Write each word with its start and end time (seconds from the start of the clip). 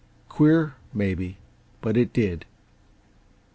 Queer, 0.29 0.73
maybe 0.95 1.37
but 1.79 1.95
it 1.95 2.11
did. 2.11 2.45